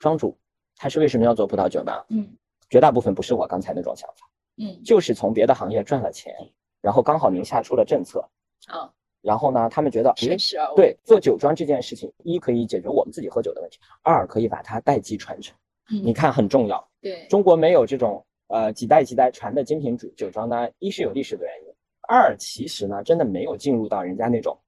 [0.00, 0.36] 庄主，
[0.76, 1.92] 他是为什么要做葡萄酒呢？
[2.08, 2.28] 嗯
[2.68, 6.34] 绝大部分不是我刚才那种想法，嗯就是从别的行业赚了钱，
[6.80, 8.26] 然后刚好宁夏出了政策，
[8.66, 8.90] 啊，
[9.22, 10.76] 然后呢，他们觉得，诶顺势而为。
[10.76, 15.56] 对，做酒庄这件事情，一可以解决我们自己喝酒的问题，二可以把它代际传承。
[15.90, 21.74] 嗯，你看很重要，对，中国没有这种呃几代几代传的精品酒酒庄呢，一是有历史的原因，
[22.08, 24.58] 二其实呢真的没有进入到人家那种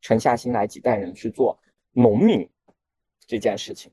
[0.00, 1.58] 沉下心来几代人去做
[1.92, 2.48] 农民
[3.26, 3.90] 这件事情。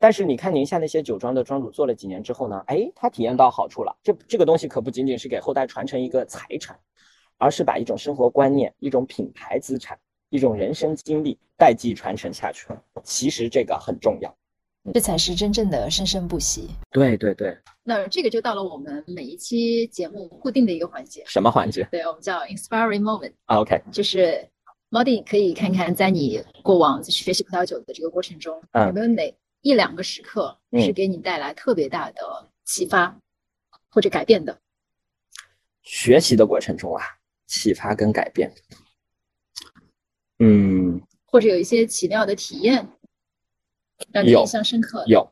[0.00, 3.96] 但是你看宁夏那些酒庄的庄主做了几年之后呢，哎，他体验到好处了。
[4.02, 6.78] 这这个东西可不仅仅是给后代传承一个财产，
[7.38, 9.98] 而是把一种生活观念、一种品牌资产、
[10.28, 12.82] 一种人生经历代际传承下去了。
[13.02, 14.36] 其实这个很重要。
[14.94, 16.68] 这才是真正的生生不息。
[16.90, 24.48] 对对对，那这个就到了我们每一期节目固定的一个环节，什么环节对我们叫 inspiring moment，啊？OK，就是
[24.88, 33.14] 猫弟可以看看在你过往学习葡萄酒的这个过程中，嗯有没有哪一两个时刻嗯是给你带来特别大的启发
[33.90, 34.58] 或者改变的？
[35.82, 37.02] 学习的过程中啊，
[37.48, 38.52] 启发跟改变。
[40.38, 42.88] 嗯，或者有一些奇妙的体验，
[44.12, 45.08] 让你印象深刻的？
[45.08, 45.28] 有，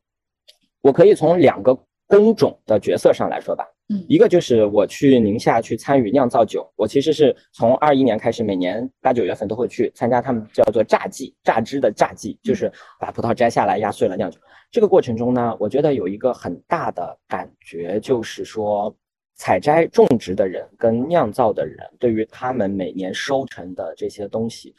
[0.80, 3.64] 我可以从两个工种的角色上来说吧。
[3.88, 14.40] 嗯一个就是我去宁夏去参与酿造酒，我其实是从二一年开始，每年八九月份都会去参加他们叫做榨季榨汁的榨季，就是把葡萄摘下来压碎了酿酒。
[14.72, 18.92] 这个过程中呢，我觉得有一个很大的感觉，就是说
[19.36, 24.74] 采摘种植的人跟酿造的人对于他们每年收成的这些东西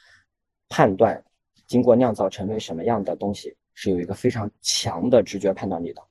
[0.68, 1.24] 判断，
[1.68, 6.02] 经过酿造成为什么样的东西，是有一个非常强的直觉判断力的。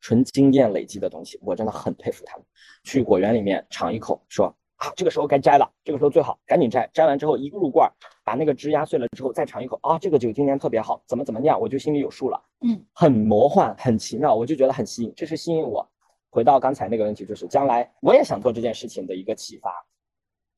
[0.00, 2.46] 纯经验累积的东西，我真的很佩服他们。
[2.84, 4.46] 去果园里面尝一口，说
[4.76, 6.88] 啊，这个时候该摘了，这个时候最好赶紧摘。
[6.94, 7.90] 摘完之后一入罐，
[8.22, 12.40] 把那个汁压碎了之后再尝一口，啊，这个酒今年特别好，怎么怎么酿，我就心里有数了。
[12.60, 15.84] 嗯，很魔幻，很奇妙，我就觉得很吸引，这是吸引我。
[16.30, 19.70] 回到刚才那个问题，就是将来我也想做这件事情的一个启发。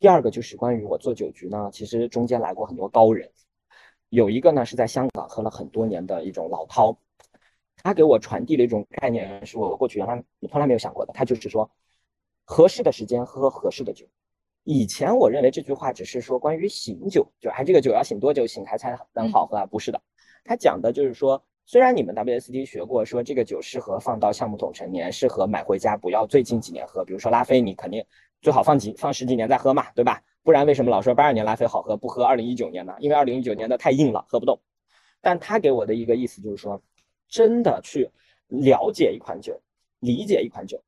[0.01, 3.31] 第二个就是关于我做酒局呢，其实中间来过很多高人，
[4.09, 6.97] 有一个呢是在香港喝了很多年的一种老饕，
[7.77, 11.12] 他给我传递了一种概念，是我过去原来从来没有想过的。
[11.12, 11.71] 他就是说，
[12.45, 14.07] 合适的时间喝合适的酒。
[14.64, 19.66] 以前我认为这句话只是说关于醒酒，就哎这个酒要醒多久醒开才能好喝啊？
[19.66, 20.01] 不是的，
[20.45, 21.41] 他讲的就是说。
[21.71, 27.05] 虽然你们 WSD 学过，说这个酒适合放到橡木桶陈年，适合买回家不要最近几年喝。
[27.05, 28.03] 比如说拉菲，你肯定
[28.41, 30.19] 最好放几放十几年再喝嘛，对吧？
[30.43, 32.95] 不然为什么老说八二年拉菲好喝，不喝二零一九年呢？
[33.01, 34.59] 因为二零一九年的太硬了，喝不动。
[35.21, 36.81] 但他给我的一个意思就是说，
[37.29, 38.11] 真的去
[38.47, 39.61] 了解一款酒，
[40.01, 40.83] 理解一款酒，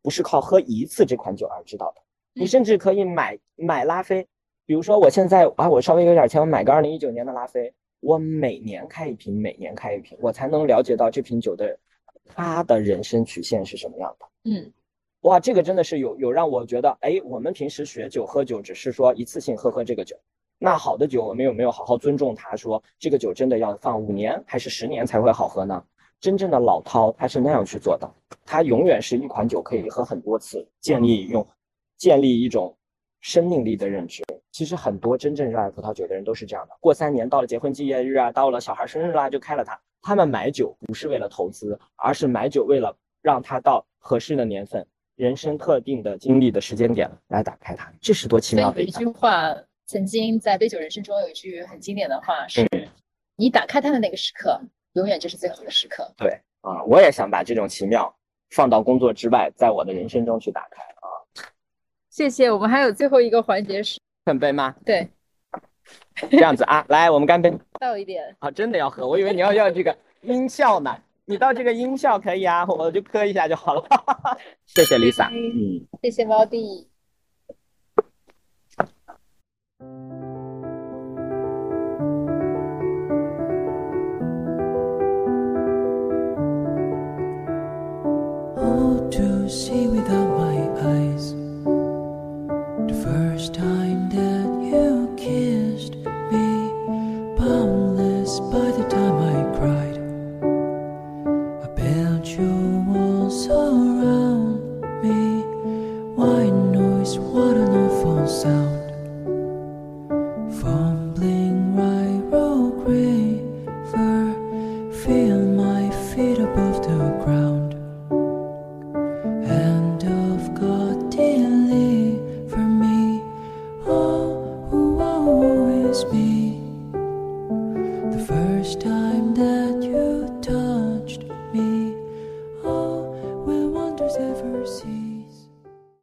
[0.00, 2.00] 不是靠喝一次这款酒而知道的。
[2.32, 4.26] 你甚至可以买买拉菲，
[4.64, 7.74] 比如说我现在啊，我稍微有点钱，我买个二零一九年的拉菲。
[8.02, 11.78] 我每年开一瓶，每年开一瓶，我才能了解到这瓶酒的
[12.34, 14.26] 它的人生曲线是什么样的。
[14.50, 14.72] 嗯，
[15.20, 20.16] 哇，这个真的是有有让我觉得，哎，我们平时学酒喝酒只是说一次性喝喝这个酒，
[20.58, 22.56] 那好的酒我们有没有好好尊重它？
[22.56, 25.80] 说这个酒真的要放五年还是十年才会好喝呢？
[26.18, 28.12] 真正的老饕他是那样去做的，
[28.44, 31.46] 他永远是一款酒可以喝很多次，建立用
[31.98, 32.76] 建立一种
[33.22, 34.22] 生命力的认知。
[34.50, 39.80] 其实很多真正热爱葡萄酒的人都是这样的，过三年到了结婚纪念日啊，到了小孩生日啦，就开了它。
[40.02, 47.90] 他们买酒不是为了投资，而是买酒为了让它到合适的年份、人生特定的经历的时间点来打开它。
[48.00, 49.56] 这是多奇妙的一句话。
[49.86, 52.66] 曾经在杯酒人生中有一句很经典的话是：
[53.36, 54.58] 你打开它的那个时刻，
[54.94, 56.10] 永远就是最好的时刻。
[56.16, 58.14] 对啊，我也想把这种奇妙
[58.50, 61.06] 放到工作之外，在我的人生中去打开啊。
[62.12, 62.50] 谢谢。
[62.50, 63.98] 我们还有最后一个环节是。
[64.26, 64.74] 干杯吗？
[64.84, 65.08] 对，
[66.30, 67.50] 这样子啊，来，我们干杯。
[67.80, 70.94] 倒一点啊，真的要喝，我以为你要要这个音效呢。
[71.24, 73.84] 你到这个音效可以啊，我就磕一下就好了。
[74.66, 76.86] 谢谢 Lisa，嗯，谢谢猫弟。
[89.48, 90.31] see without